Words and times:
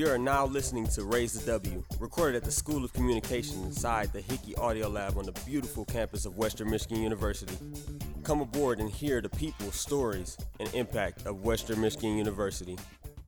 You 0.00 0.08
are 0.08 0.16
now 0.16 0.46
listening 0.46 0.86
to 0.94 1.04
Raise 1.04 1.34
the 1.34 1.44
W, 1.44 1.84
recorded 1.98 2.34
at 2.34 2.44
the 2.44 2.50
School 2.50 2.86
of 2.86 2.92
Communication 2.94 3.62
inside 3.64 4.10
the 4.14 4.22
Hickey 4.22 4.54
Audio 4.56 4.88
Lab 4.88 5.18
on 5.18 5.26
the 5.26 5.38
beautiful 5.44 5.84
campus 5.84 6.24
of 6.24 6.38
Western 6.38 6.70
Michigan 6.70 7.02
University. 7.02 7.54
Come 8.24 8.40
aboard 8.40 8.80
and 8.80 8.88
hear 8.88 9.20
the 9.20 9.28
people, 9.28 9.70
stories, 9.70 10.38
and 10.58 10.72
impact 10.72 11.26
of 11.26 11.42
Western 11.42 11.82
Michigan 11.82 12.16
University. 12.16 12.78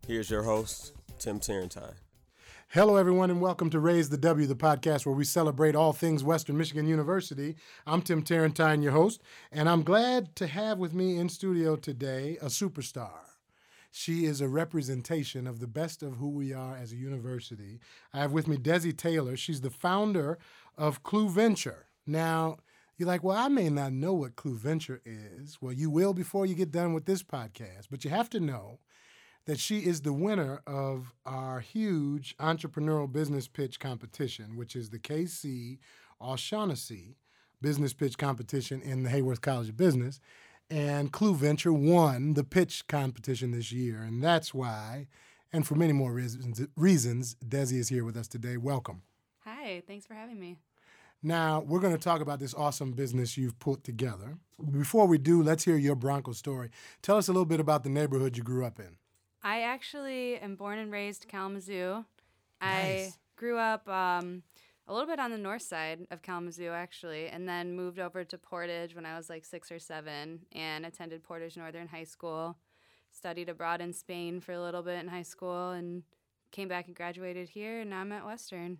Here's 0.07 0.31
your 0.31 0.45
host, 0.45 0.95
Tim 1.19 1.39
Terrentine. 1.41 1.93
Hello, 2.69 2.97
everyone, 2.97 3.29
and 3.31 3.43
welcome 3.43 3.69
to 3.69 3.79
Raise 3.79 4.09
the 4.09 4.17
W, 4.17 4.47
the 4.47 4.55
podcast 4.55 5.05
where 5.05 5.15
we 5.15 5.25
celebrate 5.25 5.77
all 5.77 5.93
things 5.93 6.25
Western 6.25 6.57
Michigan 6.57 6.89
University. 6.89 7.55
I'm 7.87 8.01
Tim 8.01 8.23
Terrentine, 8.23 8.81
your 8.81 8.93
host, 8.93 9.21
and 9.51 9.69
I'm 9.69 9.83
glad 9.83 10.35
to 10.37 10.47
have 10.47 10.79
with 10.79 10.95
me 10.95 11.19
in 11.19 11.29
studio 11.29 11.77
today 11.77 12.39
a 12.41 12.47
superstar. 12.47 13.32
She 13.95 14.25
is 14.25 14.41
a 14.41 14.49
representation 14.49 15.47
of 15.47 15.61
the 15.61 15.67
best 15.67 16.03
of 16.03 16.17
who 16.17 16.31
we 16.31 16.55
are 16.55 16.75
as 16.75 16.93
a 16.93 16.97
university. 16.97 17.79
I 18.13 18.21
have 18.21 18.33
with 18.33 18.49
me 18.49 18.57
Desi 18.57 18.97
Taylor. 18.97 19.37
She's 19.37 19.61
the 19.61 19.71
founder 19.71 20.39
of 20.79 21.03
Clue 21.03 21.29
Venture. 21.29 21.87
Now, 22.07 22.57
you're 22.97 23.07
like, 23.07 23.23
well, 23.23 23.37
I 23.37 23.49
may 23.49 23.69
not 23.69 23.93
know 23.93 24.15
what 24.15 24.35
Clue 24.35 24.57
Venture 24.57 25.03
is. 25.05 25.59
Well, 25.61 25.75
you 25.75 25.91
will 25.91 26.15
before 26.15 26.47
you 26.47 26.55
get 26.55 26.73
done 26.73 26.95
with 26.95 27.05
this 27.05 27.23
podcast, 27.23 27.89
but 27.91 28.03
you 28.03 28.11
have 28.11 28.31
to 28.31 28.41
know 28.41 28.79
that 29.45 29.59
she 29.59 29.81
is 29.81 30.01
the 30.01 30.13
winner 30.15 30.63
of 30.67 31.13
our 31.27 31.61
huge 31.61 32.35
entrepreneurial 32.39 33.13
business 33.13 33.47
pitch 33.47 33.79
competition, 33.79 34.57
which 34.57 34.75
is 34.75 34.89
the 34.89 34.99
KC 34.99 35.79
O'Shaughnessy 36.19 37.19
Business 37.61 37.93
Pitch 37.93 38.17
Competition 38.17 38.81
in 38.81 39.03
the 39.03 39.11
Haworth 39.11 39.43
College 39.43 39.69
of 39.69 39.77
Business 39.77 40.19
and 40.71 41.13
Clue 41.13 41.35
Venture 41.35 41.73
won 41.73 42.35
the 42.35 42.45
pitch 42.45 42.87
competition 42.87 43.51
this 43.51 43.73
year, 43.73 44.03
and 44.03 44.23
that's 44.23 44.55
why, 44.55 45.07
and 45.53 45.67
for 45.67 45.75
many 45.75 45.93
more 45.93 46.13
reasons, 46.13 46.61
reasons 46.77 47.37
Desi 47.47 47.79
is 47.79 47.89
here 47.89 48.05
with 48.05 48.17
us 48.17 48.29
today. 48.29 48.57
Welcome. 48.57 49.03
Hi, 49.45 49.83
thanks 49.87 50.07
for 50.07 50.15
having 50.15 50.39
me. 50.39 50.57
Now, 51.23 51.61
we're 51.61 51.81
going 51.81 51.97
to 51.97 52.03
talk 52.03 52.21
about 52.21 52.41
this 52.41 52.53
awesome 52.55 52.93
business 52.93 53.37
you've 53.37 53.59
put 53.61 53.85
together. 53.85 54.39
Before 54.71 55.07
we 55.07 55.19
do, 55.19 55.43
let's 55.43 55.65
hear 55.65 55.77
your 55.77 55.95
Bronco 55.95 56.33
story. 56.33 56.71
Tell 57.01 57.17
us 57.17 57.29
a 57.29 57.33
little 57.33 57.45
bit 57.45 57.61
about 57.61 57.85
the 57.85 57.91
neighborhood 57.91 58.37
you 58.37 58.43
grew 58.43 58.65
up 58.65 58.81
in. 58.81 58.97
I 59.43 59.63
actually 59.63 60.37
am 60.37 60.57
born 60.57 60.79
and 60.79 60.91
raised 60.91 61.29
Kalamazoo. 61.29 62.05
Nice. 62.61 63.11
I 63.11 63.13
grew 63.37 63.59
up 63.59 63.89
um, 63.89 64.43
a 64.89 64.93
little 64.93 65.07
bit 65.07 65.21
on 65.21 65.31
the 65.31 65.39
north 65.39 65.63
side 65.63 66.07
of 66.11 66.23
Kalamazoo, 66.23 66.71
actually, 66.71 67.29
and 67.29 67.49
then 67.49 67.75
moved 67.75 67.99
over 67.99 68.25
to 68.25 68.39
Portage 68.39 68.95
when 68.95 69.07
I 69.07 69.17
was 69.17 69.31
like 69.31 69.45
six 69.45 69.71
or 69.71 69.79
seven 69.79 70.41
and 70.53 70.85
attended 70.85 71.23
Portage 71.23 71.57
Northern 71.57 71.89
High 71.89 72.05
School. 72.05 72.57
Studied 73.11 73.49
abroad 73.49 73.81
in 73.81 73.93
Spain 73.93 74.41
for 74.41 74.53
a 74.53 74.63
little 74.63 74.83
bit 74.83 74.99
in 74.99 75.09
high 75.09 75.23
school 75.23 75.71
and 75.71 76.03
came 76.51 76.69
back 76.69 76.87
and 76.87 76.97
graduated 76.97 77.51
here, 77.51 77.81
and 77.81 77.91
now 77.91 78.01
I'm 78.01 78.13
at 78.13 78.25
Western. 78.25 78.79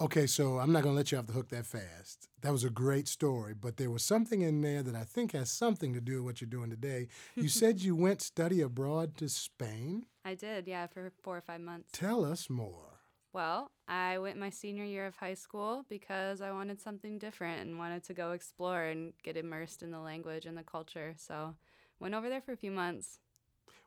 Okay, 0.00 0.28
so 0.28 0.58
I'm 0.58 0.70
not 0.70 0.84
going 0.84 0.94
to 0.94 0.96
let 0.96 1.10
you 1.10 1.18
off 1.18 1.26
the 1.26 1.32
hook 1.32 1.48
that 1.48 1.66
fast. 1.66 2.28
That 2.42 2.52
was 2.52 2.62
a 2.62 2.70
great 2.70 3.08
story, 3.08 3.52
but 3.52 3.78
there 3.78 3.90
was 3.90 4.04
something 4.04 4.42
in 4.42 4.60
there 4.60 4.80
that 4.82 4.94
I 4.94 5.02
think 5.02 5.32
has 5.32 5.50
something 5.50 5.92
to 5.92 6.00
do 6.00 6.16
with 6.16 6.24
what 6.24 6.40
you're 6.40 6.48
doing 6.48 6.70
today. 6.70 7.08
You 7.34 7.48
said 7.48 7.80
you 7.80 7.96
went 7.96 8.22
study 8.22 8.60
abroad 8.60 9.16
to 9.16 9.28
Spain. 9.28 10.04
I 10.24 10.34
did, 10.34 10.68
yeah, 10.68 10.86
for 10.86 11.10
four 11.22 11.36
or 11.36 11.40
five 11.40 11.60
months. 11.60 11.90
Tell 11.92 12.24
us 12.24 12.48
more. 12.48 12.87
Well, 13.32 13.70
I 13.86 14.18
went 14.18 14.38
my 14.38 14.50
senior 14.50 14.84
year 14.84 15.06
of 15.06 15.16
high 15.16 15.34
school 15.34 15.84
because 15.88 16.40
I 16.40 16.50
wanted 16.52 16.80
something 16.80 17.18
different 17.18 17.60
and 17.62 17.78
wanted 17.78 18.02
to 18.04 18.14
go 18.14 18.32
explore 18.32 18.84
and 18.84 19.12
get 19.22 19.36
immersed 19.36 19.82
in 19.82 19.90
the 19.90 20.00
language 20.00 20.46
and 20.46 20.56
the 20.56 20.62
culture. 20.62 21.14
So, 21.16 21.56
went 22.00 22.14
over 22.14 22.28
there 22.28 22.40
for 22.40 22.52
a 22.52 22.56
few 22.56 22.70
months. 22.70 23.20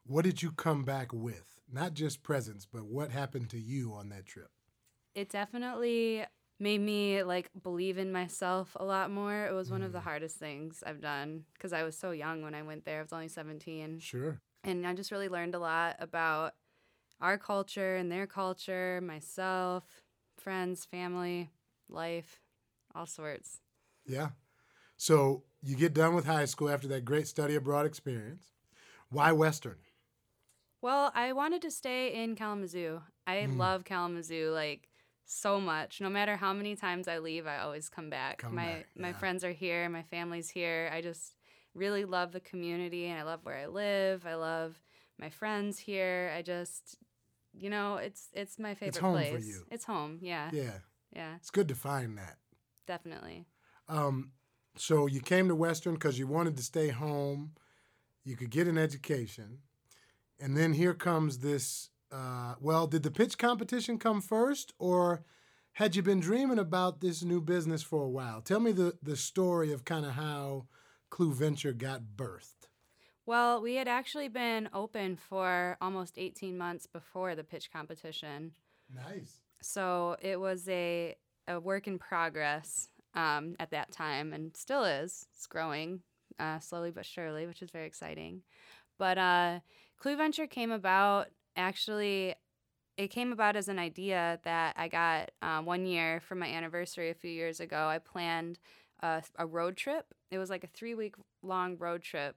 What 0.03 0.25
did 0.25 0.43
you 0.43 0.51
come 0.51 0.83
back 0.83 1.11
with? 1.11 1.59
Not 1.71 1.93
just 1.95 2.21
presents, 2.21 2.65
but 2.67 2.85
what 2.85 3.09
happened 3.11 3.49
to 3.49 3.59
you 3.59 3.93
on 3.93 4.09
that 4.09 4.25
trip? 4.27 4.51
It 5.13 5.29
definitely 5.29 6.25
made 6.59 6.79
me 6.81 7.23
like 7.23 7.49
believe 7.61 7.97
in 7.97 8.11
myself 8.11 8.75
a 8.79 8.85
lot 8.85 9.11
more. 9.11 9.45
It 9.47 9.53
was 9.53 9.71
one 9.71 9.81
of 9.81 9.91
the 9.91 9.99
Mm. 9.99 10.03
hardest 10.03 10.37
things 10.37 10.83
I've 10.85 11.01
done 11.01 11.45
because 11.53 11.73
I 11.73 11.83
was 11.83 11.97
so 11.97 12.11
young 12.11 12.43
when 12.43 12.53
I 12.55 12.61
went 12.63 12.85
there. 12.85 12.99
I 12.99 13.01
was 13.01 13.13
only 13.13 13.27
17. 13.27 13.99
Sure. 13.99 14.41
And 14.63 14.85
I 14.85 14.93
just 14.93 15.11
really 15.11 15.29
learned 15.29 15.55
a 15.55 15.59
lot 15.59 15.95
about 15.99 16.53
our 17.21 17.37
culture 17.37 17.95
and 17.95 18.11
their 18.11 18.27
culture, 18.27 18.99
myself, 19.01 19.83
friends, 20.37 20.85
family, 20.85 21.49
life, 21.89 22.41
all 22.95 23.05
sorts. 23.05 23.59
Yeah. 24.05 24.29
So 24.97 25.43
you 25.61 25.75
get 25.75 25.93
done 25.93 26.15
with 26.15 26.25
high 26.25 26.45
school 26.45 26.69
after 26.69 26.87
that 26.89 27.05
great 27.05 27.27
study 27.27 27.55
abroad 27.55 27.85
experience. 27.85 28.51
Why 29.09 29.31
Western? 29.31 29.77
Well, 30.81 31.11
I 31.13 31.33
wanted 31.33 31.61
to 31.63 31.71
stay 31.71 32.23
in 32.23 32.35
Kalamazoo. 32.35 33.01
I 33.27 33.35
Mm. 33.35 33.57
love 33.57 33.83
Kalamazoo 33.85 34.51
like 34.51 34.89
so 35.25 35.61
much. 35.61 36.01
No 36.01 36.09
matter 36.09 36.35
how 36.35 36.53
many 36.53 36.75
times 36.75 37.07
I 37.07 37.19
leave, 37.19 37.45
I 37.45 37.59
always 37.59 37.87
come 37.87 38.09
back. 38.09 38.39
Come 38.39 38.55
my 38.55 38.65
back, 38.65 38.87
my 38.97 39.09
yeah. 39.09 39.13
friends 39.13 39.43
are 39.43 39.51
here, 39.51 39.87
my 39.89 40.03
family's 40.03 40.49
here. 40.49 40.89
I 40.91 41.01
just 41.01 41.35
really 41.73 42.03
love 42.03 42.31
the 42.31 42.39
community 42.39 43.05
and 43.07 43.19
I 43.19 43.23
love 43.23 43.45
where 43.45 43.57
I 43.57 43.67
live. 43.67 44.25
I 44.25 44.35
love 44.35 44.81
my 45.19 45.29
friends 45.29 45.77
here. 45.79 46.33
I 46.35 46.41
just 46.41 46.97
you 47.53 47.69
know, 47.69 47.95
it's 47.97 48.29
it's 48.33 48.57
my 48.59 48.73
favorite 48.73 48.89
it's 48.89 48.97
home 48.97 49.17
for 49.23 49.29
place. 49.29 49.47
you. 49.47 49.65
It's 49.71 49.85
home, 49.85 50.19
yeah. 50.21 50.49
Yeah. 50.53 50.79
Yeah, 51.13 51.35
It's 51.35 51.51
good 51.51 51.67
to 51.67 51.75
find 51.75 52.17
that. 52.17 52.37
definitely. 52.87 53.45
Um, 53.89 54.31
so 54.77 55.07
you 55.07 55.19
came 55.19 55.49
to 55.49 55.55
Western 55.55 55.95
because 55.95 56.17
you 56.17 56.25
wanted 56.25 56.55
to 56.55 56.63
stay 56.63 56.87
home. 56.87 57.51
You 58.23 58.37
could 58.37 58.49
get 58.49 58.67
an 58.67 58.77
education. 58.77 59.57
And 60.39 60.55
then 60.55 60.71
here 60.73 60.93
comes 60.93 61.39
this. 61.39 61.89
Uh, 62.11 62.55
well, 62.61 62.87
did 62.87 63.03
the 63.03 63.11
pitch 63.11 63.37
competition 63.37 63.97
come 63.97 64.21
first, 64.21 64.73
or 64.79 65.23
had 65.73 65.95
you 65.97 66.01
been 66.01 66.19
dreaming 66.21 66.59
about 66.59 67.01
this 67.01 67.23
new 67.23 67.41
business 67.41 67.83
for 67.83 68.03
a 68.03 68.09
while? 68.09 68.39
Tell 68.41 68.59
me 68.61 68.71
the, 68.71 68.93
the 69.03 69.17
story 69.17 69.73
of 69.73 69.83
kind 69.83 70.05
of 70.05 70.13
how 70.13 70.67
Clue 71.09 71.33
Venture 71.33 71.73
got 71.73 72.01
birthed. 72.15 72.60
Well, 73.25 73.61
we 73.61 73.75
had 73.75 73.87
actually 73.87 74.27
been 74.27 74.69
open 74.73 75.15
for 75.15 75.77
almost 75.79 76.17
18 76.17 76.57
months 76.57 76.87
before 76.87 77.35
the 77.35 77.43
pitch 77.43 77.71
competition. 77.71 78.51
Nice. 78.93 79.37
So 79.61 80.17
it 80.21 80.39
was 80.39 80.67
a, 80.67 81.15
a 81.47 81.59
work 81.59 81.87
in 81.87 81.99
progress 81.99 82.87
um, 83.13 83.55
at 83.59 83.71
that 83.71 83.91
time 83.91 84.33
and 84.33 84.55
still 84.57 84.83
is. 84.83 85.27
It's 85.35 85.47
growing 85.47 86.01
uh, 86.39 86.59
slowly 86.59 86.91
but 86.91 87.05
surely, 87.05 87.45
which 87.45 87.61
is 87.61 87.69
very 87.69 87.85
exciting. 87.85 88.41
But 88.97 89.17
uh, 89.17 89.59
Clue 89.97 90.17
Venture 90.17 90.47
came 90.47 90.71
about 90.71 91.27
actually, 91.55 92.35
it 92.97 93.09
came 93.09 93.31
about 93.31 93.55
as 93.55 93.67
an 93.67 93.79
idea 93.79 94.39
that 94.43 94.75
I 94.77 94.87
got 94.87 95.31
uh, 95.41 95.61
one 95.61 95.85
year 95.85 96.21
for 96.21 96.35
my 96.35 96.47
anniversary 96.47 97.09
a 97.09 97.15
few 97.15 97.31
years 97.31 97.59
ago. 97.59 97.87
I 97.87 97.99
planned 97.99 98.59
a, 99.01 99.23
a 99.37 99.45
road 99.45 99.77
trip. 99.77 100.05
It 100.31 100.37
was 100.37 100.49
like 100.49 100.63
a 100.63 100.67
three 100.67 100.95
week 100.95 101.15
long 101.43 101.77
road 101.77 102.01
trip. 102.01 102.35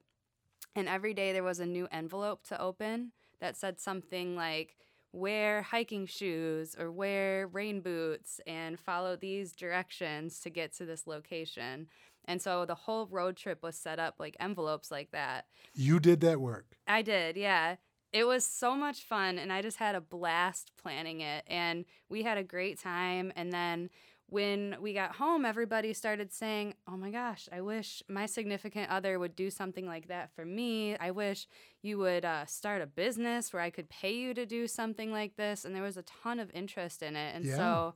And 0.76 0.88
every 0.88 1.14
day 1.14 1.32
there 1.32 1.44
was 1.44 1.60
a 1.60 1.66
new 1.66 1.88
envelope 1.92 2.44
to 2.48 2.60
open 2.60 3.12
that 3.40 3.56
said 3.56 3.80
something 3.80 4.36
like, 4.36 4.76
wear 5.14 5.62
hiking 5.62 6.06
shoes 6.06 6.74
or 6.76 6.90
wear 6.90 7.46
rain 7.46 7.80
boots 7.80 8.40
and 8.48 8.78
follow 8.80 9.14
these 9.14 9.52
directions 9.52 10.40
to 10.40 10.50
get 10.50 10.74
to 10.74 10.84
this 10.84 11.06
location. 11.06 11.86
And 12.24 12.42
so 12.42 12.64
the 12.64 12.74
whole 12.74 13.06
road 13.06 13.36
trip 13.36 13.62
was 13.62 13.76
set 13.76 14.00
up 14.00 14.16
like 14.18 14.36
envelopes 14.40 14.90
like 14.90 15.12
that. 15.12 15.46
You 15.72 16.00
did 16.00 16.20
that 16.22 16.40
work. 16.40 16.76
I 16.88 17.02
did, 17.02 17.36
yeah. 17.36 17.76
It 18.12 18.26
was 18.26 18.44
so 18.44 18.74
much 18.74 19.02
fun 19.02 19.38
and 19.38 19.52
I 19.52 19.62
just 19.62 19.76
had 19.76 19.94
a 19.94 20.00
blast 20.00 20.72
planning 20.80 21.20
it 21.20 21.44
and 21.46 21.84
we 22.08 22.22
had 22.22 22.38
a 22.38 22.44
great 22.44 22.80
time 22.80 23.32
and 23.36 23.52
then 23.52 23.90
when 24.28 24.76
we 24.80 24.92
got 24.94 25.16
home 25.16 25.44
everybody 25.44 25.92
started 25.92 26.32
saying, 26.32 26.74
"Oh 26.88 26.96
my 26.96 27.10
gosh, 27.10 27.48
I 27.52 27.60
wish 27.60 28.02
my 28.08 28.26
significant 28.26 28.90
other 28.90 29.18
would 29.18 29.36
do 29.36 29.50
something 29.50 29.86
like 29.86 30.08
that 30.08 30.30
for 30.34 30.44
me. 30.44 30.96
I 30.96 31.10
wish 31.10 31.46
you 31.82 31.98
would 31.98 32.24
uh, 32.24 32.46
start 32.46 32.82
a 32.82 32.86
business 32.86 33.52
where 33.52 33.62
I 33.62 33.70
could 33.70 33.88
pay 33.88 34.14
you 34.14 34.34
to 34.34 34.46
do 34.46 34.66
something 34.66 35.12
like 35.12 35.36
this." 35.36 35.64
And 35.64 35.74
there 35.74 35.82
was 35.82 35.96
a 35.96 36.02
ton 36.02 36.40
of 36.40 36.50
interest 36.54 37.02
in 37.02 37.16
it. 37.16 37.34
And 37.34 37.44
Yeah. 37.44 37.56
so 37.56 37.94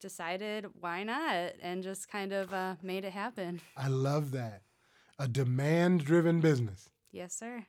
decided 0.00 0.66
why 0.80 1.04
not 1.04 1.52
and 1.60 1.82
just 1.82 2.08
kind 2.08 2.32
of 2.32 2.52
uh, 2.54 2.76
made 2.82 3.04
it 3.04 3.12
happen. 3.12 3.60
I 3.76 3.88
love 3.88 4.30
that. 4.32 4.62
A 5.18 5.28
demand 5.28 6.04
driven 6.04 6.40
business. 6.40 6.88
Yes, 7.12 7.34
sir. 7.34 7.66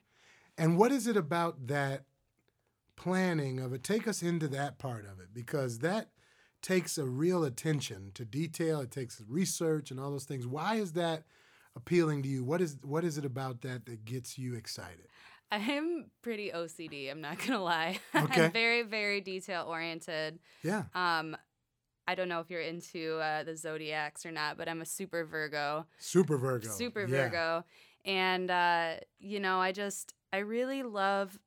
And 0.56 0.78
what 0.78 0.92
is 0.92 1.06
it 1.06 1.16
about 1.16 1.66
that 1.66 2.04
planning 2.96 3.60
of 3.60 3.72
it? 3.72 3.82
Take 3.82 4.06
us 4.08 4.22
into 4.22 4.48
that 4.48 4.78
part 4.78 5.04
of 5.04 5.20
it 5.20 5.34
because 5.34 5.80
that 5.80 6.08
takes 6.62 6.96
a 6.96 7.04
real 7.04 7.44
attention 7.44 8.12
to 8.14 8.24
detail. 8.24 8.80
It 8.80 8.90
takes 8.90 9.20
research 9.28 9.90
and 9.90 9.98
all 10.00 10.10
those 10.10 10.24
things. 10.24 10.46
Why 10.46 10.76
is 10.76 10.92
that 10.92 11.24
appealing 11.76 12.22
to 12.22 12.28
you? 12.28 12.44
What 12.44 12.60
is 12.60 12.76
what 12.82 13.04
is 13.04 13.18
it 13.18 13.24
about 13.24 13.62
that 13.62 13.86
that 13.86 14.04
gets 14.04 14.38
you 14.38 14.54
excited? 14.54 15.08
I'm 15.50 16.06
pretty 16.22 16.50
OCD. 16.50 17.10
I'm 17.10 17.20
not 17.20 17.38
gonna 17.38 17.62
lie. 17.62 17.98
Okay. 18.14 18.44
I'm 18.44 18.52
very, 18.52 18.82
very 18.82 19.20
detail 19.20 19.66
oriented. 19.68 20.38
Yeah. 20.62 20.84
Um, 20.94 21.36
I 22.06 22.14
don't 22.14 22.28
know 22.28 22.40
if 22.40 22.50
you're 22.50 22.60
into 22.62 23.18
uh, 23.18 23.42
the 23.44 23.56
zodiacs 23.56 24.24
or 24.26 24.32
not, 24.32 24.56
but 24.56 24.68
I'm 24.68 24.80
a 24.80 24.86
super 24.86 25.24
Virgo, 25.24 25.86
Super 25.98 26.36
Virgo. 26.36 26.68
super 26.70 27.00
Yeah. 27.02 27.06
Virgo, 27.28 27.64
and 28.04 28.50
uh, 28.50 28.94
you 29.18 29.40
know, 29.40 29.58
I 29.60 29.72
just 29.72 30.14
I 30.32 30.38
really 30.38 30.82
love 30.82 31.38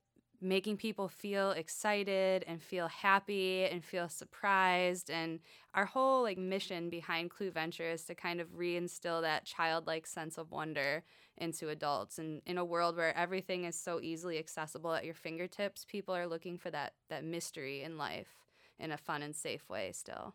making 0.41 0.77
people 0.77 1.07
feel 1.07 1.51
excited 1.51 2.43
and 2.47 2.61
feel 2.61 2.87
happy 2.87 3.65
and 3.65 3.83
feel 3.83 4.09
surprised 4.09 5.09
and 5.09 5.39
our 5.73 5.85
whole 5.85 6.23
like 6.23 6.37
mission 6.37 6.89
behind 6.89 7.29
clue 7.29 7.51
venture 7.51 7.89
is 7.89 8.03
to 8.05 8.15
kind 8.15 8.39
of 8.41 8.47
reinstill 8.57 9.21
that 9.21 9.45
childlike 9.45 10.05
sense 10.07 10.37
of 10.37 10.51
wonder 10.51 11.03
into 11.37 11.69
adults 11.69 12.17
and 12.19 12.41
in 12.45 12.57
a 12.57 12.65
world 12.65 12.95
where 12.95 13.15
everything 13.17 13.65
is 13.65 13.75
so 13.79 13.99
easily 14.01 14.37
accessible 14.37 14.93
at 14.93 15.05
your 15.05 15.13
fingertips 15.13 15.85
people 15.85 16.15
are 16.15 16.27
looking 16.27 16.57
for 16.57 16.69
that 16.71 16.93
that 17.09 17.23
mystery 17.23 17.81
in 17.83 17.97
life 17.97 18.29
in 18.79 18.91
a 18.91 18.97
fun 18.97 19.21
and 19.21 19.35
safe 19.35 19.67
way 19.69 19.91
still 19.91 20.33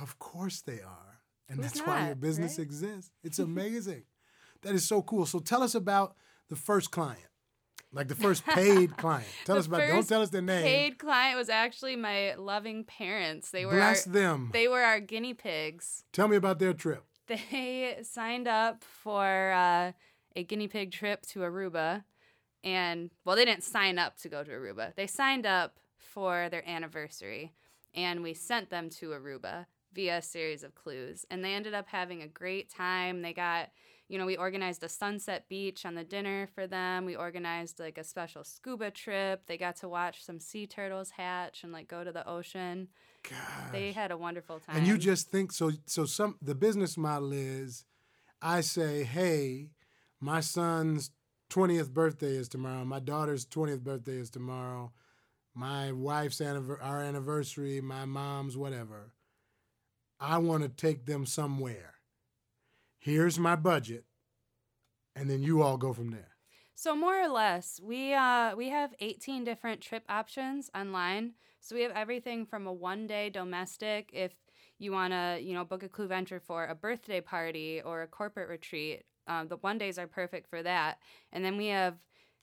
Of 0.00 0.18
course 0.18 0.62
they 0.62 0.80
are. 0.80 1.20
And 1.48 1.58
Who's 1.58 1.66
that's 1.72 1.86
why 1.86 2.06
your 2.06 2.14
business 2.14 2.58
right? 2.58 2.64
exists. 2.66 3.10
It's 3.22 3.38
amazing. 3.50 4.04
that 4.62 4.74
is 4.74 4.86
so 4.88 5.02
cool. 5.02 5.26
So 5.26 5.38
tell 5.38 5.62
us 5.62 5.74
about 5.74 6.16
the 6.48 6.56
first 6.56 6.90
client. 6.90 7.28
Like 7.92 8.08
the 8.08 8.14
first 8.14 8.44
paid 8.46 8.96
client. 9.02 9.28
Tell 9.44 9.56
The 9.56 9.60
us 9.60 9.66
about 9.66 9.86
don't 9.86 10.08
tell 10.08 10.22
us 10.22 10.30
their 10.30 10.40
name. 10.42 10.62
paid 10.62 10.98
client 10.98 11.36
was 11.36 11.48
actually 11.48 11.94
my 11.96 12.34
loving 12.36 12.84
parents 12.84 13.50
they 13.50 13.66
were 13.66 13.72
Bless 13.72 14.06
our, 14.06 14.12
them. 14.12 14.50
they 14.52 14.66
were 14.68 14.80
our 14.82 14.98
guinea 15.00 15.34
pigs 15.34 16.04
tell 16.12 16.26
me 16.28 16.36
about 16.36 16.58
their 16.58 16.72
trip. 16.72 17.04
they 17.26 17.98
signed 18.02 18.48
up 18.48 18.82
for 18.82 19.52
uh, 19.52 19.92
a 20.34 20.42
guinea 20.44 20.68
pig 20.68 20.90
trip 20.92 21.22
to 21.26 21.40
Aruba. 21.40 22.04
And, 22.64 23.10
well, 23.24 23.34
they 23.36 23.44
didn't 23.44 23.64
sign 23.64 23.98
up 23.98 24.16
to 24.18 24.28
go 24.28 24.44
to 24.44 24.50
Aruba. 24.50 24.94
They 24.94 25.06
signed 25.08 25.46
up 25.46 25.78
for 25.98 26.48
their 26.48 26.66
anniversary. 26.68 27.52
And 27.94 28.22
we 28.22 28.34
sent 28.34 28.70
them 28.70 28.88
to 28.90 29.10
Aruba 29.10 29.66
via 29.94 30.18
a 30.18 30.22
series 30.22 30.62
of 30.62 30.74
clues. 30.74 31.24
And 31.30 31.44
they 31.44 31.54
ended 31.54 31.74
up 31.74 31.88
having 31.88 32.22
a 32.22 32.28
great 32.28 32.70
time. 32.70 33.22
They 33.22 33.32
got, 33.32 33.70
you 34.08 34.18
know, 34.18 34.26
we 34.26 34.36
organized 34.36 34.82
a 34.82 34.88
sunset 34.88 35.48
beach 35.48 35.84
on 35.84 35.94
the 35.94 36.04
dinner 36.04 36.48
for 36.54 36.66
them. 36.66 37.04
We 37.04 37.16
organized 37.16 37.78
like 37.78 37.98
a 37.98 38.04
special 38.04 38.44
scuba 38.44 38.90
trip. 38.90 39.46
They 39.46 39.56
got 39.56 39.76
to 39.76 39.88
watch 39.88 40.24
some 40.24 40.40
sea 40.40 40.66
turtles 40.66 41.10
hatch 41.10 41.64
and 41.64 41.72
like 41.72 41.88
go 41.88 42.04
to 42.04 42.12
the 42.12 42.28
ocean. 42.28 42.88
God. 43.28 43.72
They 43.72 43.92
had 43.92 44.10
a 44.10 44.16
wonderful 44.16 44.60
time. 44.60 44.76
And 44.76 44.86
you 44.86 44.98
just 44.98 45.30
think 45.30 45.52
so 45.52 45.70
so 45.86 46.04
some 46.04 46.36
the 46.42 46.54
business 46.54 46.96
model 46.96 47.32
is 47.32 47.84
I 48.40 48.62
say, 48.62 49.04
"Hey, 49.04 49.70
my 50.20 50.40
son's 50.40 51.12
20th 51.50 51.92
birthday 51.92 52.34
is 52.34 52.48
tomorrow. 52.48 52.84
My 52.84 52.98
daughter's 52.98 53.44
20th 53.44 53.82
birthday 53.82 54.16
is 54.16 54.30
tomorrow. 54.30 54.92
My 55.54 55.92
wife's 55.92 56.40
anniver- 56.40 56.82
our 56.82 57.02
anniversary, 57.02 57.80
my 57.80 58.06
mom's 58.06 58.56
whatever. 58.56 59.12
I 60.22 60.38
want 60.38 60.62
to 60.62 60.68
take 60.68 61.06
them 61.06 61.26
somewhere. 61.26 61.94
Here's 62.98 63.38
my 63.38 63.56
budget." 63.56 64.04
And 65.14 65.28
then 65.28 65.42
you 65.42 65.62
all 65.62 65.76
go 65.76 65.92
from 65.92 66.10
there. 66.10 66.32
So 66.74 66.96
more 66.96 67.20
or 67.20 67.28
less, 67.28 67.80
we 67.82 68.14
uh 68.14 68.56
we 68.56 68.70
have 68.70 68.94
18 68.98 69.44
different 69.44 69.80
trip 69.80 70.04
options 70.08 70.70
online. 70.74 71.34
So 71.60 71.76
we 71.76 71.82
have 71.82 71.92
everything 71.92 72.44
from 72.46 72.66
a 72.66 72.72
one-day 72.72 73.30
domestic 73.30 74.10
if 74.12 74.32
you 74.78 74.90
want 74.90 75.12
to, 75.12 75.38
you 75.40 75.54
know, 75.54 75.64
book 75.64 75.84
a 75.84 75.88
Clue 75.88 76.08
Venture 76.08 76.40
for 76.40 76.66
a 76.66 76.74
birthday 76.74 77.20
party 77.20 77.80
or 77.82 78.02
a 78.02 78.08
corporate 78.08 78.48
retreat. 78.48 79.04
Um, 79.28 79.46
the 79.46 79.58
one 79.58 79.78
days 79.78 79.98
are 79.98 80.08
perfect 80.08 80.48
for 80.50 80.62
that. 80.62 80.98
And 81.30 81.44
then 81.44 81.56
we 81.56 81.68
have, 81.68 81.94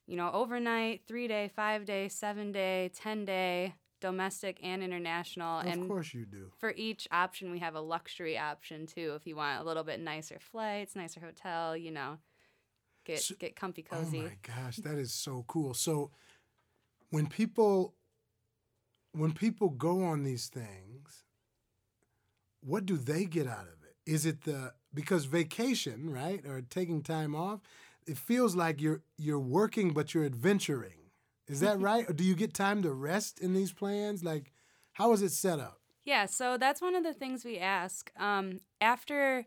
you 0.08 0.16
know, 0.16 0.32
overnight, 0.32 1.02
three 1.06 1.28
day, 1.28 1.52
five 1.54 1.84
day, 1.84 2.08
seven 4.02 4.16
day, 4.18 4.24
10 4.24 4.24
day, 4.24 4.24
domestic 4.24 4.60
and 4.64 4.84
international. 4.84 5.60
Of 5.60 5.66
and 5.68 5.88
course 5.88 6.14
you 6.14 6.26
do. 6.26 6.52
for 6.58 6.74
each 6.76 7.08
option, 7.12 7.52
we 7.52 7.60
have 7.60 7.76
a 7.76 7.82
luxury 7.82 8.38
option 8.38 8.86
too. 8.86 9.14
If 9.16 9.26
you 9.28 9.36
want 9.36 9.62
a 9.62 9.64
little 9.64 9.84
bit 9.84 10.00
nicer 10.00 10.40
flights, 10.40 10.96
nicer 10.96 11.20
hotel, 11.20 11.76
you 11.78 11.92
know, 11.92 12.18
get 13.06 13.20
So- 13.20 13.36
get 13.36 13.56
comfy 13.56 13.86
oh 13.92 13.96
cozy. 13.98 14.20
Oh 14.20 14.24
my 14.24 14.38
gosh, 14.42 14.78
that 14.78 14.98
is 14.98 15.14
so 15.14 15.46
cool. 15.48 15.74
So 15.74 16.12
when 17.10 17.28
people 17.28 17.96
when 19.12 19.34
people 19.34 19.70
go 19.70 20.04
on 20.04 20.24
these 20.24 20.48
things, 20.48 21.24
what 22.62 22.86
do 22.86 22.96
they 22.98 23.26
get 23.26 23.48
out 23.48 23.66
of 23.68 23.84
it? 23.84 23.96
Is 24.06 24.26
it 24.26 24.42
the 24.44 24.74
because 24.94 25.26
vacation, 25.26 26.12
right, 26.12 26.46
or 26.46 26.62
taking 26.62 27.02
time 27.04 27.36
off, 27.36 27.60
it 28.06 28.18
feels 28.18 28.56
like 28.56 28.82
you're 28.82 29.02
you're 29.18 29.40
working 29.40 29.94
but 29.94 30.14
you're 30.14 30.26
adventuring. 30.26 30.99
Is 31.50 31.60
that 31.62 31.80
right? 31.80 32.10
Or 32.10 32.14
do 32.14 32.24
you 32.24 32.36
get 32.36 32.54
time 32.54 32.84
to 32.84 32.94
rest 32.94 33.40
in 33.40 33.54
these 33.54 33.74
plans? 33.74 34.24
Like 34.24 34.54
how 34.94 35.14
is 35.14 35.22
it 35.22 35.32
set 35.32 35.60
up? 35.60 35.80
Yeah, 36.06 36.26
so 36.26 36.58
that's 36.58 36.82
one 36.82 36.96
of 36.96 37.04
the 37.04 37.14
things 37.14 37.46
we 37.46 37.58
ask. 37.58 38.12
Um, 38.18 38.60
after 38.82 39.46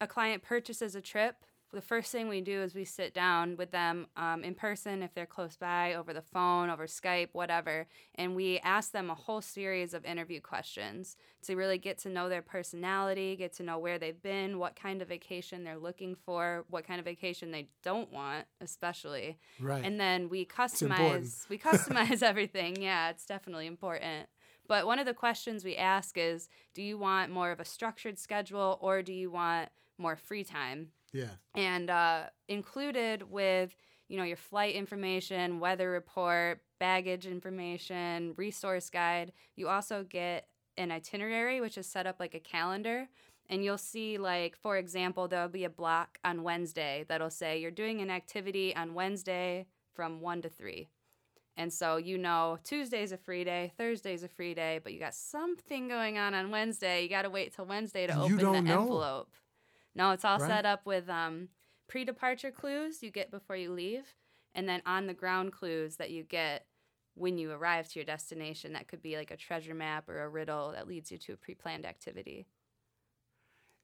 a 0.00 0.06
client 0.06 0.42
purchases 0.42 0.94
a 0.94 1.00
trip, 1.00 1.36
the 1.72 1.82
first 1.82 2.10
thing 2.10 2.28
we 2.28 2.40
do 2.40 2.62
is 2.62 2.74
we 2.74 2.84
sit 2.84 3.12
down 3.12 3.56
with 3.56 3.70
them 3.70 4.06
um, 4.16 4.42
in 4.42 4.54
person 4.54 5.02
if 5.02 5.12
they're 5.12 5.26
close 5.26 5.56
by, 5.56 5.94
over 5.94 6.14
the 6.14 6.22
phone, 6.22 6.70
over 6.70 6.86
Skype, 6.86 7.28
whatever, 7.32 7.86
and 8.14 8.34
we 8.34 8.58
ask 8.60 8.92
them 8.92 9.10
a 9.10 9.14
whole 9.14 9.42
series 9.42 9.92
of 9.92 10.04
interview 10.04 10.40
questions 10.40 11.16
to 11.42 11.56
really 11.56 11.76
get 11.76 11.98
to 11.98 12.08
know 12.08 12.28
their 12.28 12.40
personality, 12.42 13.36
get 13.36 13.52
to 13.56 13.62
know 13.62 13.78
where 13.78 13.98
they've 13.98 14.22
been, 14.22 14.58
what 14.58 14.76
kind 14.76 15.02
of 15.02 15.08
vacation 15.08 15.62
they're 15.62 15.78
looking 15.78 16.14
for, 16.14 16.64
what 16.70 16.86
kind 16.86 16.98
of 16.98 17.04
vacation 17.04 17.50
they 17.50 17.68
don't 17.82 18.10
want, 18.10 18.46
especially. 18.62 19.38
Right. 19.60 19.84
And 19.84 20.00
then 20.00 20.30
we 20.30 20.46
customize 20.46 21.48
we 21.50 21.58
customize 21.58 22.22
everything. 22.22 22.80
Yeah, 22.80 23.10
it's 23.10 23.26
definitely 23.26 23.66
important. 23.66 24.28
But 24.66 24.86
one 24.86 24.98
of 24.98 25.06
the 25.06 25.14
questions 25.14 25.64
we 25.64 25.76
ask 25.76 26.16
is 26.16 26.48
do 26.74 26.82
you 26.82 26.98
want 26.98 27.30
more 27.30 27.50
of 27.50 27.60
a 27.60 27.64
structured 27.64 28.18
schedule 28.18 28.78
or 28.80 29.02
do 29.02 29.12
you 29.12 29.30
want 29.30 29.68
more 29.98 30.16
free 30.16 30.44
time? 30.44 30.88
Yeah. 31.12 31.30
And 31.54 31.90
uh, 31.90 32.24
included 32.48 33.30
with 33.30 33.74
you 34.08 34.16
know 34.16 34.24
your 34.24 34.36
flight 34.36 34.74
information, 34.74 35.60
weather 35.60 35.90
report, 35.90 36.60
baggage 36.78 37.26
information, 37.26 38.34
resource 38.36 38.90
guide, 38.90 39.32
you 39.56 39.68
also 39.68 40.04
get 40.08 40.46
an 40.78 40.92
itinerary 40.92 41.60
which 41.60 41.76
is 41.76 41.86
set 41.86 42.06
up 42.06 42.20
like 42.20 42.34
a 42.34 42.40
calendar 42.40 43.08
and 43.50 43.64
you'll 43.64 43.76
see 43.76 44.16
like 44.16 44.56
for 44.56 44.76
example 44.76 45.28
there'll 45.28 45.48
be 45.48 45.64
a 45.64 45.70
block 45.70 46.18
on 46.24 46.42
wednesday 46.42 47.04
that'll 47.08 47.30
say 47.30 47.60
you're 47.60 47.70
doing 47.70 48.00
an 48.00 48.10
activity 48.10 48.74
on 48.76 48.94
wednesday 48.94 49.66
from 49.92 50.20
1 50.20 50.42
to 50.42 50.48
3 50.48 50.88
and 51.56 51.72
so 51.72 51.96
you 51.96 52.16
know 52.16 52.58
tuesday's 52.62 53.12
a 53.12 53.16
free 53.16 53.44
day 53.44 53.72
thursday's 53.76 54.22
a 54.22 54.28
free 54.28 54.54
day 54.54 54.80
but 54.82 54.92
you 54.92 55.00
got 55.00 55.14
something 55.14 55.88
going 55.88 56.16
on 56.16 56.32
on 56.32 56.50
wednesday 56.50 57.02
you 57.02 57.08
got 57.08 57.22
to 57.22 57.30
wait 57.30 57.54
till 57.54 57.64
wednesday 57.64 58.06
to 58.06 58.12
you 58.12 58.18
open 58.36 58.52
the 58.52 58.62
know. 58.62 58.82
envelope 58.82 59.30
no 59.98 60.12
it's 60.12 60.24
all 60.24 60.38
Right. 60.38 60.48
set 60.48 60.64
up 60.66 60.86
with 60.86 61.08
um, 61.10 61.48
pre-departure 61.88 62.50
clues 62.50 63.02
you 63.02 63.10
get 63.10 63.30
before 63.30 63.56
you 63.56 63.70
leave 63.72 64.14
and 64.54 64.68
then 64.68 64.82
on 64.86 65.06
the 65.06 65.14
ground 65.14 65.52
clues 65.52 65.96
that 65.96 66.10
you 66.10 66.22
get 66.24 66.66
when 67.14 67.36
you 67.36 67.50
arrive 67.50 67.88
to 67.88 67.98
your 67.98 68.06
destination 68.06 68.72
that 68.72 68.88
could 68.88 69.02
be 69.02 69.16
like 69.16 69.30
a 69.30 69.36
treasure 69.36 69.74
map 69.74 70.08
or 70.08 70.22
a 70.22 70.28
riddle 70.28 70.72
that 70.72 70.88
leads 70.88 71.10
you 71.12 71.18
to 71.18 71.32
a 71.32 71.36
pre-planned 71.36 71.84
activity 71.86 72.46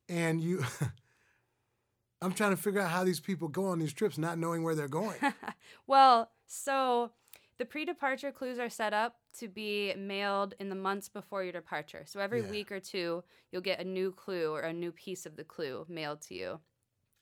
And 0.08 0.40
you 0.40 0.64
I'm 2.22 2.32
trying 2.32 2.50
to 2.50 2.56
figure 2.56 2.80
out 2.80 2.90
how 2.90 3.04
these 3.04 3.20
people 3.20 3.48
go 3.48 3.66
on 3.66 3.78
these 3.78 3.92
trips 3.92 4.16
not 4.16 4.38
knowing 4.38 4.62
where 4.62 4.74
they're 4.74 4.88
going. 4.88 5.18
well, 5.86 6.30
so 6.46 7.12
the 7.58 7.64
pre 7.64 7.84
departure 7.84 8.32
clues 8.32 8.58
are 8.58 8.70
set 8.70 8.94
up 8.94 9.16
to 9.34 9.48
be 9.48 9.94
mailed 9.94 10.54
in 10.58 10.68
the 10.68 10.74
months 10.74 11.08
before 11.08 11.42
your 11.42 11.52
departure. 11.52 12.04
So 12.06 12.20
every 12.20 12.42
Yeah. 12.42 12.50
week 12.50 12.72
or 12.72 12.80
two, 12.80 13.22
you'll 13.50 13.62
get 13.62 13.80
a 13.80 13.84
new 13.84 14.12
clue 14.12 14.52
or 14.52 14.60
a 14.62 14.72
new 14.72 14.92
piece 14.92 15.26
of 15.26 15.36
the 15.36 15.44
clue 15.44 15.86
mailed 15.88 16.20
to 16.22 16.34
you. 16.34 16.60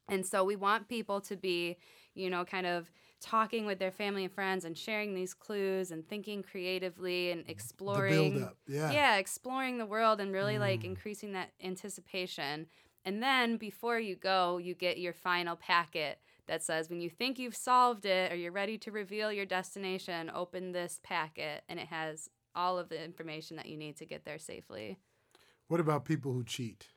And 0.09 0.27
so 0.27 0.45
we 0.45 0.57
want 0.57 0.89
people 0.89 1.21
to 1.23 1.37
be, 1.37 1.77
you 2.15 2.29
know, 2.29 2.45
kind 2.45 2.67
of 2.67 2.91
talking 3.21 3.67
with 3.67 3.79
their 3.79 3.93
family 3.93 4.25
and 4.25 4.33
friends 4.33 4.65
and 4.65 4.77
sharing 4.77 5.15
these 5.15 5.33
clues 5.33 5.91
and 5.93 6.07
thinking 6.07 6.43
creatively 6.43 7.31
and 7.31 7.45
exploring 7.49 8.33
build 8.33 8.43
up. 8.43 8.57
Yeah. 8.67 8.93
yeah 8.93 9.17
exploring 9.17 9.79
the 9.79 9.87
world 9.87 10.21
and 10.21 10.33
really 10.33 10.59
like 10.59 10.83
Mm. 10.83 10.87
increasing 10.87 11.33
that 11.33 11.53
anticipation 11.63 12.67
and 13.05 13.23
then 13.23 13.57
before 13.57 13.99
you 14.01 14.17
go 14.17 14.59
you 14.59 14.75
get 14.75 14.99
your 14.99 15.13
final 15.13 15.55
packet 15.55 16.19
that 16.49 16.63
says 16.63 16.91
when 16.91 17.01
you 17.01 17.09
think 17.11 17.39
you've 17.39 17.57
solved 17.57 18.05
it 18.05 18.33
or 18.33 18.37
you're 18.37 18.53
ready 18.53 18.77
to 18.79 18.91
reveal 18.91 19.33
your 19.33 19.47
destination 19.47 20.31
open 20.35 20.73
this 20.73 21.01
packet 21.03 21.63
and 21.69 21.79
it 21.79 21.87
has 21.89 22.29
all 22.55 22.79
of 22.79 22.89
the 22.89 23.03
information 23.03 23.57
that 23.57 23.67
you 23.67 23.77
need 23.77 23.97
to 23.97 24.05
get 24.07 24.25
there 24.25 24.39
safely 24.39 24.99
What 25.69 25.81
about 25.81 26.05
people 26.05 26.33
who 26.33 26.45
cheat? 26.45 26.89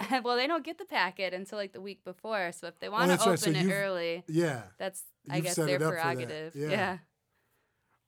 well 0.22 0.36
they 0.36 0.46
don't 0.46 0.64
get 0.64 0.78
the 0.78 0.84
packet 0.84 1.32
until 1.34 1.58
like 1.58 1.72
the 1.72 1.80
week 1.80 2.04
before 2.04 2.52
so 2.52 2.66
if 2.66 2.78
they 2.80 2.88
want 2.88 3.10
Oh, 3.10 3.16
to 3.16 3.30
right. 3.30 3.38
So 3.38 3.48
open 3.50 3.56
it 3.56 3.72
early 3.72 4.24
Yeah. 4.28 4.62
that's 4.78 5.02
i 5.30 5.40
guess 5.40 5.56
their 5.56 5.68
it 5.68 5.82
up 5.82 5.88
for 5.90 5.94
that. 5.96 6.02
prerogative 6.02 6.54
Yeah. 6.54 6.68
yeah 6.70 6.98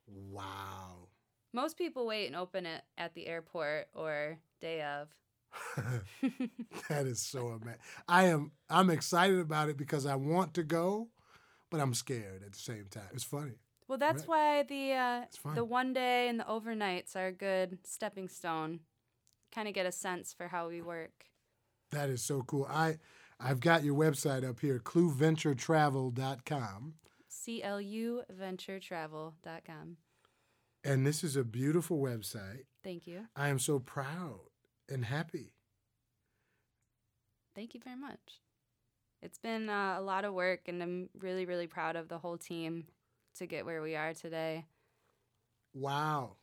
Wow. 0.07 1.09
most 1.53 1.77
people 1.77 2.07
wait 2.07 2.27
and 2.27 2.37
open 2.37 2.67
it 2.67 2.83
at 2.97 3.15
the 3.15 3.27
airport 3.27 3.89
or 3.95 4.39
day 4.61 4.83
of 4.83 5.09
that 6.89 7.07
is 7.07 7.21
so 7.21 7.49
amazing. 7.49 7.79
I 8.09 8.25
am 8.25 8.53
I'm 8.69 8.91
excited 8.91 9.39
about 9.39 9.69
it 9.69 9.77
because 9.77 10.07
I 10.07 10.15
want 10.17 10.55
to 10.55 10.63
go, 10.63 11.09
but 11.71 11.81
I'm 11.81 11.95
scared 11.95 12.43
at 12.45 12.53
the 12.53 12.59
same 12.59 12.87
time. 12.91 13.09
It's 13.13 13.25
funny. 13.25 13.59
Well, 13.89 13.99
that's 13.99 14.27
Right. 14.29 14.29
why 14.29 14.63
the 14.65 14.93
uh, 14.93 15.25
the 15.55 15.65
one 15.65 15.93
day 15.95 16.29
and 16.29 16.39
the 16.39 16.45
overnights 16.45 17.17
are 17.17 17.29
a 17.29 17.33
good 17.33 17.79
stepping 17.85 18.29
stone. 18.29 18.81
Kind 19.55 19.67
of 19.69 19.73
get 19.75 19.87
a 19.87 19.93
sense 19.93 20.35
for 20.35 20.49
how 20.49 20.69
we 20.69 20.83
work. 20.83 21.25
That 21.91 22.11
is 22.11 22.23
so 22.23 22.43
cool. 22.43 22.67
I 22.69 22.99
I've 23.41 23.61
got 23.61 23.83
your 23.85 23.95
website 23.95 24.47
up 24.47 24.61
here, 24.61 24.79
clueventuretravel.com. 24.79 26.95
cluventuretravel.com. 27.31 29.97
And 30.85 31.07
this 31.07 31.25
is 31.25 31.35
a 31.37 31.45
beautiful 31.45 31.99
website. 31.99 32.65
Thank 32.85 33.07
you. 33.07 33.23
I 33.35 33.49
am 33.49 33.59
so 33.59 33.79
proud 33.79 34.41
and 34.89 35.05
happy. 35.05 35.53
Thank 37.55 37.75
you 37.75 37.81
very 37.83 37.97
much. 37.97 38.41
It's 39.21 39.39
been 39.39 39.69
uh, 39.69 39.97
a 39.99 40.03
lot 40.03 40.25
of 40.25 40.33
work, 40.33 40.61
and 40.67 40.83
I'm 40.83 41.09
really, 41.19 41.45
really 41.45 41.67
proud 41.67 41.97
of 41.97 42.09
the 42.09 42.19
whole 42.19 42.39
team 42.39 42.85
to 43.39 43.47
get 43.47 43.67
where 43.67 43.83
we 43.83 43.97
are 43.97 44.15
today. 44.15 44.67
Wow. 45.75 46.37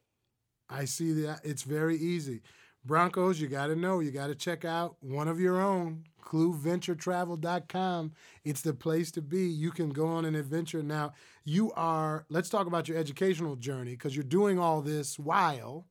I 0.70 0.86
see 0.86 1.14
that. 1.24 1.42
It's 1.44 1.64
very 1.64 1.98
easy. 1.98 2.42
Broncos, 2.84 3.40
you 3.40 3.48
got 3.48 3.68
to 3.68 3.76
know, 3.76 4.00
you 4.00 4.12
got 4.12 4.28
to 4.28 4.36
check 4.36 4.64
out 4.64 4.98
one 5.00 5.28
of 5.28 5.40
your 5.40 5.60
own, 5.60 6.04
clueventuretravel.com. 6.24 8.12
It's 8.44 8.62
the 8.62 8.74
place 8.74 9.12
to 9.12 9.22
be. 9.22 9.48
You 9.48 9.72
can 9.72 9.90
go 9.90 10.08
on 10.08 10.24
an 10.26 10.36
adventure. 10.36 10.84
Now, 10.84 11.14
you 11.44 11.72
are, 11.76 12.26
let's 12.30 12.50
talk 12.50 12.68
about 12.68 12.88
your 12.88 12.98
educational 12.98 13.56
journey 13.56 13.92
because 13.92 14.16
you're 14.16 14.24
doing 14.24 14.60
all 14.60 14.82
this 14.82 15.18
while 15.18 15.88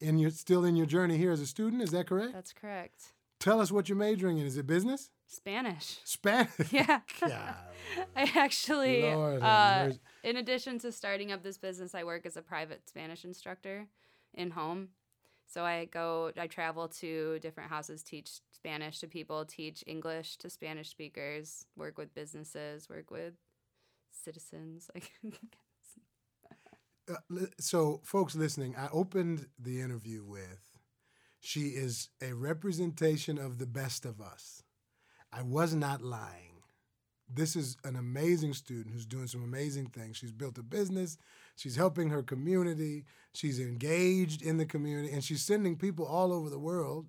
and 0.00 0.20
you're 0.20 0.30
still 0.30 0.64
in 0.64 0.76
your 0.76 0.86
journey 0.86 1.16
here 1.16 1.32
as 1.32 1.40
a 1.40 1.46
student. 1.46 1.82
Is 1.82 1.90
that 1.90 2.06
correct? 2.06 2.32
That's 2.32 2.52
correct. 2.52 3.12
Tell 3.38 3.60
us 3.60 3.72
what 3.72 3.88
you're 3.88 3.96
majoring 3.98 4.38
in. 4.38 4.46
Is 4.46 4.56
it 4.56 4.66
business? 4.66 5.10
Spanish. 5.26 5.98
Spanish? 6.04 6.50
Yeah. 6.72 7.00
I 8.16 8.30
actually, 8.36 9.10
uh, 9.10 9.90
in 10.22 10.36
addition 10.36 10.78
to 10.80 10.92
starting 10.92 11.32
up 11.32 11.42
this 11.42 11.56
business, 11.56 11.94
I 11.94 12.04
work 12.04 12.26
as 12.26 12.36
a 12.36 12.42
private 12.42 12.86
Spanish 12.88 13.24
instructor 13.24 13.86
in 14.34 14.50
home. 14.50 14.90
So 15.46 15.64
I 15.64 15.86
go, 15.86 16.30
I 16.38 16.46
travel 16.46 16.88
to 17.00 17.38
different 17.40 17.70
houses, 17.70 18.02
teach 18.02 18.40
Spanish 18.52 19.00
to 19.00 19.08
people, 19.08 19.44
teach 19.44 19.82
English 19.86 20.36
to 20.38 20.50
Spanish 20.50 20.90
speakers, 20.90 21.66
work 21.76 21.98
with 21.98 22.14
businesses, 22.14 22.88
work 22.88 23.10
with 23.10 23.34
citizens. 24.12 24.90
Like, 24.94 25.10
Uh, 27.10 27.46
so, 27.58 28.00
folks 28.04 28.34
listening, 28.34 28.74
I 28.76 28.88
opened 28.92 29.46
the 29.58 29.80
interview 29.80 30.22
with 30.24 30.78
she 31.40 31.68
is 31.68 32.10
a 32.22 32.34
representation 32.34 33.38
of 33.38 33.58
the 33.58 33.66
best 33.66 34.04
of 34.04 34.20
us. 34.20 34.62
I 35.32 35.42
was 35.42 35.74
not 35.74 36.02
lying. 36.02 36.62
This 37.32 37.56
is 37.56 37.76
an 37.84 37.96
amazing 37.96 38.54
student 38.54 38.92
who's 38.92 39.06
doing 39.06 39.26
some 39.26 39.42
amazing 39.42 39.86
things. 39.86 40.16
She's 40.16 40.32
built 40.32 40.58
a 40.58 40.62
business, 40.62 41.16
she's 41.56 41.76
helping 41.76 42.10
her 42.10 42.22
community, 42.22 43.04
she's 43.32 43.60
engaged 43.60 44.42
in 44.42 44.56
the 44.58 44.66
community, 44.66 45.12
and 45.12 45.22
she's 45.22 45.42
sending 45.42 45.76
people 45.76 46.04
all 46.04 46.32
over 46.32 46.50
the 46.50 46.58
world 46.58 47.06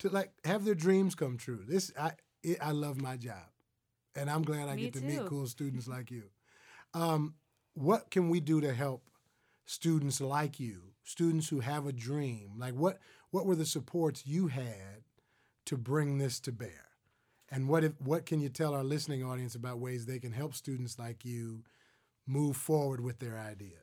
to 0.00 0.08
like 0.08 0.32
have 0.44 0.64
their 0.64 0.74
dreams 0.74 1.14
come 1.14 1.36
true. 1.38 1.64
This 1.66 1.92
I 1.98 2.12
it, 2.42 2.58
I 2.60 2.72
love 2.72 3.00
my 3.00 3.16
job. 3.16 3.48
And 4.14 4.28
I'm 4.28 4.42
glad 4.42 4.68
I 4.68 4.76
Me 4.76 4.82
get 4.82 4.94
to 4.94 5.00
meet 5.00 5.24
cool 5.26 5.46
students 5.46 5.88
like 5.88 6.10
you. 6.10 6.24
Um, 6.92 7.34
what 7.74 8.10
can 8.10 8.28
we 8.28 8.40
do 8.40 8.60
to 8.60 8.74
help 8.74 9.02
students 9.64 10.20
like 10.20 10.58
you, 10.60 10.92
students 11.04 11.48
who 11.48 11.60
have 11.60 11.86
a 11.86 11.92
dream? 11.92 12.52
Like 12.58 12.74
what 12.74 12.98
what 13.30 13.46
were 13.46 13.56
the 13.56 13.66
supports 13.66 14.26
you 14.26 14.48
had 14.48 15.04
to 15.66 15.76
bring 15.76 16.18
this 16.18 16.40
to 16.40 16.52
bear? 16.52 16.88
And 17.50 17.68
what 17.68 17.84
if 17.84 17.92
what 18.00 18.26
can 18.26 18.40
you 18.40 18.48
tell 18.48 18.74
our 18.74 18.84
listening 18.84 19.22
audience 19.24 19.54
about 19.54 19.78
ways 19.78 20.06
they 20.06 20.18
can 20.18 20.32
help 20.32 20.54
students 20.54 20.98
like 20.98 21.24
you 21.24 21.64
move 22.26 22.56
forward 22.56 23.00
with 23.00 23.18
their 23.18 23.38
ideas? 23.38 23.78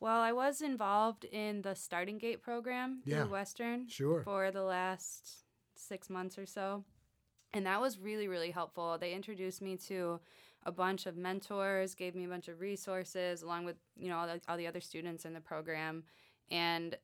well, 0.00 0.20
I 0.20 0.32
was 0.32 0.60
involved 0.60 1.24
in 1.24 1.62
the 1.62 1.74
Starting 1.74 2.18
Gate 2.18 2.42
program 2.42 3.00
through 3.04 3.14
Yeah. 3.14 3.24
Western 3.24 3.88
Sure. 3.88 4.22
for 4.22 4.50
the 4.50 4.62
last 4.62 5.44
six 5.76 6.10
months 6.10 6.36
or 6.36 6.44
so. 6.44 6.84
And 7.54 7.64
that 7.64 7.80
was 7.80 7.98
really, 7.98 8.28
really 8.28 8.50
helpful. 8.50 8.98
They 8.98 9.14
introduced 9.14 9.62
me 9.62 9.78
to 9.88 10.20
a 10.66 10.72
bunch 10.72 11.06
of 11.06 11.16
mentors, 11.16 11.94
gave 11.94 12.14
me 12.14 12.24
a 12.24 12.28
bunch 12.28 12.48
of 12.48 12.60
resources, 12.60 13.42
along 13.42 13.64
with 13.64 13.76
you 13.96 14.08
know 14.08 14.18
all 14.18 14.26
the, 14.26 14.40
all 14.48 14.56
the 14.56 14.66
other 14.66 14.80
students 14.80 15.24
in 15.24 15.34
the 15.34 15.40
program, 15.40 16.04
and 16.50 16.96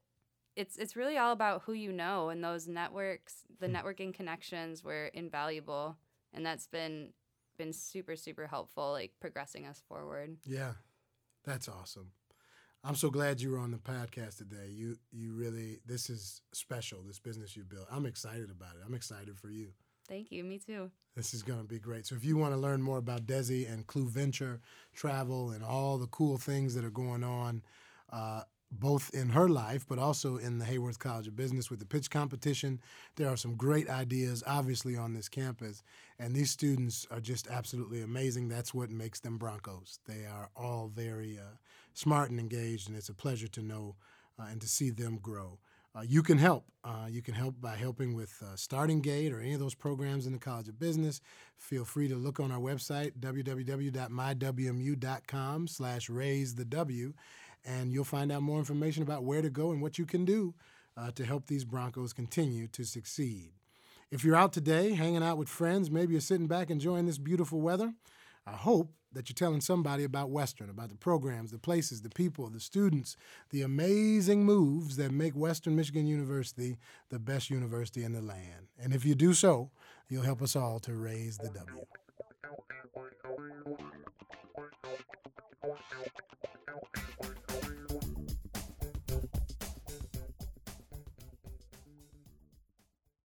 it's 0.56 0.76
it's 0.76 0.96
really 0.96 1.16
all 1.16 1.32
about 1.32 1.62
who 1.62 1.72
you 1.72 1.92
know 1.92 2.28
and 2.28 2.42
those 2.42 2.66
networks. 2.66 3.44
The 3.60 3.68
hmm. 3.68 3.76
networking 3.76 4.14
connections 4.14 4.82
were 4.82 5.06
invaluable, 5.06 5.96
and 6.32 6.44
that's 6.44 6.66
been 6.66 7.12
been 7.58 7.72
super 7.72 8.16
super 8.16 8.46
helpful, 8.46 8.92
like 8.92 9.12
progressing 9.20 9.66
us 9.66 9.82
forward. 9.88 10.36
Yeah. 10.44 10.72
That's 11.44 11.68
awesome. 11.68 12.12
I'm 12.82 12.94
so 12.94 13.10
glad 13.10 13.40
you 13.40 13.50
were 13.50 13.58
on 13.58 13.72
the 13.72 13.78
podcast 13.78 14.38
today. 14.38 14.70
You 14.70 14.96
you 15.10 15.34
really 15.34 15.80
this 15.84 16.08
is 16.08 16.40
special, 16.52 17.02
this 17.02 17.18
business 17.18 17.56
you 17.56 17.64
built. 17.64 17.86
I'm 17.90 18.06
excited 18.06 18.50
about 18.50 18.76
it. 18.76 18.82
I'm 18.86 18.94
excited 18.94 19.38
for 19.38 19.50
you. 19.50 19.68
Thank 20.10 20.32
you. 20.32 20.42
Me 20.42 20.58
too. 20.58 20.90
This 21.14 21.34
is 21.34 21.44
going 21.44 21.60
to 21.60 21.64
be 21.64 21.78
great. 21.78 22.04
So 22.04 22.16
if 22.16 22.24
you 22.24 22.36
want 22.36 22.52
to 22.52 22.58
learn 22.58 22.82
more 22.82 22.98
about 22.98 23.26
Desi 23.26 23.72
and 23.72 23.86
Clue 23.86 24.08
Venture 24.08 24.60
Travel 24.92 25.50
and 25.50 25.64
all 25.64 25.98
the 25.98 26.08
cool 26.08 26.36
things 26.36 26.74
that 26.74 26.84
are 26.84 26.90
going 26.90 27.22
on, 27.22 27.62
uh, 28.12 28.42
both 28.72 29.10
in 29.14 29.28
her 29.28 29.48
life, 29.48 29.86
but 29.88 30.00
also 30.00 30.36
in 30.36 30.58
the 30.58 30.64
Haworth 30.64 30.98
College 30.98 31.28
of 31.28 31.36
Business 31.36 31.70
with 31.70 31.78
the 31.78 31.86
pitch 31.86 32.10
competition, 32.10 32.80
there 33.14 33.28
are 33.28 33.36
some 33.36 33.54
great 33.54 33.88
ideas, 33.88 34.42
obviously, 34.48 34.96
on 34.96 35.14
this 35.14 35.28
campus. 35.28 35.84
And 36.18 36.34
these 36.34 36.50
students 36.50 37.06
are 37.12 37.20
just 37.20 37.46
absolutely 37.48 38.02
amazing. 38.02 38.48
That's 38.48 38.74
what 38.74 38.90
makes 38.90 39.20
them 39.20 39.38
Broncos. 39.38 40.00
They 40.06 40.26
are 40.26 40.50
all 40.56 40.90
very 40.92 41.38
uh, 41.38 41.56
smart 41.94 42.30
and 42.30 42.40
engaged, 42.40 42.88
and 42.88 42.96
it's 42.96 43.08
a 43.08 43.14
pleasure 43.14 43.48
to 43.48 43.62
know 43.62 43.94
uh, 44.40 44.46
and 44.50 44.60
to 44.60 44.68
see 44.68 44.90
them 44.90 45.18
grow. 45.22 45.58
Uh, 45.94 46.02
you 46.06 46.22
can 46.22 46.38
help. 46.38 46.64
Uh, 46.84 47.06
you 47.10 47.20
can 47.20 47.34
help 47.34 47.60
by 47.60 47.74
helping 47.76 48.14
with 48.14 48.42
uh, 48.42 48.54
Starting 48.56 49.00
Gate 49.00 49.32
or 49.32 49.40
any 49.40 49.54
of 49.54 49.60
those 49.60 49.74
programs 49.74 50.24
in 50.26 50.32
the 50.32 50.38
College 50.38 50.68
of 50.68 50.78
Business. 50.78 51.20
Feel 51.56 51.84
free 51.84 52.06
to 52.08 52.14
look 52.14 52.38
on 52.40 52.52
our 52.52 52.60
website, 52.60 53.12
www.mywmu.com 53.18 53.98
slash 55.68 56.08
raise 56.08 56.54
the 56.54 56.64
W, 56.64 57.12
and 57.64 57.92
you'll 57.92 58.04
find 58.04 58.30
out 58.32 58.42
more 58.42 58.58
information 58.58 59.02
about 59.02 59.24
where 59.24 59.42
to 59.42 59.50
go 59.50 59.72
and 59.72 59.82
what 59.82 59.98
you 59.98 60.06
can 60.06 60.24
do 60.24 60.54
uh, 60.96 61.10
to 61.12 61.24
help 61.24 61.46
these 61.46 61.64
Broncos 61.64 62.12
continue 62.12 62.68
to 62.68 62.84
succeed. 62.84 63.50
If 64.10 64.24
you're 64.24 64.36
out 64.36 64.52
today 64.52 64.94
hanging 64.94 65.22
out 65.22 65.38
with 65.38 65.48
friends, 65.48 65.90
maybe 65.90 66.12
you're 66.12 66.20
sitting 66.20 66.46
back 66.46 66.70
enjoying 66.70 67.06
this 67.06 67.18
beautiful 67.18 67.60
weather, 67.60 67.94
I 68.46 68.52
hope 68.52 68.92
that 69.12 69.28
you're 69.28 69.34
telling 69.34 69.60
somebody 69.60 70.04
about 70.04 70.30
Western, 70.30 70.70
about 70.70 70.88
the 70.88 70.96
programs, 70.96 71.50
the 71.50 71.58
places, 71.58 72.02
the 72.02 72.10
people, 72.10 72.48
the 72.48 72.60
students, 72.60 73.16
the 73.50 73.62
amazing 73.62 74.44
moves 74.44 74.96
that 74.96 75.10
make 75.10 75.34
Western 75.34 75.74
Michigan 75.74 76.06
University 76.06 76.78
the 77.08 77.18
best 77.18 77.50
university 77.50 78.04
in 78.04 78.12
the 78.12 78.22
land. 78.22 78.68
And 78.78 78.94
if 78.94 79.04
you 79.04 79.14
do 79.14 79.34
so, 79.34 79.70
you'll 80.08 80.22
help 80.22 80.42
us 80.42 80.54
all 80.54 80.78
to 80.80 80.94
raise 80.94 81.38
the 81.38 81.48
W. 81.48 81.86